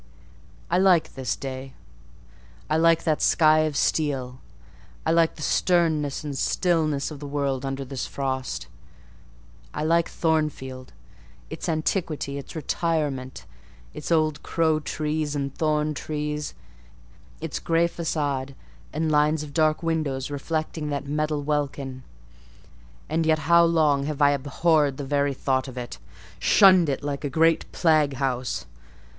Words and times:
"I 0.71 0.79
like 0.79 1.13
this 1.13 1.35
day; 1.35 1.75
I 2.71 2.75
like 2.77 3.03
that 3.03 3.21
sky 3.21 3.59
of 3.59 3.77
steel; 3.77 4.39
I 5.05 5.11
like 5.11 5.35
the 5.35 5.43
sternness 5.43 6.23
and 6.23 6.35
stillness 6.35 7.11
of 7.11 7.19
the 7.19 7.27
world 7.27 7.63
under 7.63 7.85
this 7.85 8.07
frost. 8.07 8.65
I 9.75 9.83
like 9.83 10.09
Thornfield, 10.09 10.91
its 11.51 11.69
antiquity, 11.69 12.39
its 12.39 12.55
retirement, 12.55 13.45
its 13.93 14.11
old 14.11 14.41
crow 14.41 14.79
trees 14.79 15.35
and 15.35 15.53
thorn 15.53 15.93
trees, 15.93 16.55
its 17.39 17.59
grey 17.59 17.87
façade, 17.87 18.55
and 18.91 19.11
lines 19.11 19.43
of 19.43 19.53
dark 19.53 19.83
windows 19.83 20.31
reflecting 20.31 20.89
that 20.89 21.05
metal 21.05 21.43
welkin: 21.43 22.01
and 23.07 23.23
yet 23.27 23.37
how 23.45 23.63
long 23.63 24.05
have 24.05 24.19
I 24.19 24.31
abhorred 24.31 24.97
the 24.97 25.05
very 25.05 25.35
thought 25.35 25.67
of 25.67 25.77
it, 25.77 25.99
shunned 26.39 26.89
it 26.89 27.03
like 27.03 27.23
a 27.23 27.29
great 27.29 27.71
plague 27.71 28.13
house? 28.13 28.65